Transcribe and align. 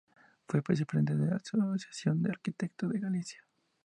Fue 0.47 0.63
vicepresidente 0.67 1.15
de 1.15 1.27
la 1.29 1.35
Asociación 1.35 2.23
de 2.23 2.31
Arquitectos 2.31 2.89
de 2.91 2.99
Galicia. 3.01 3.45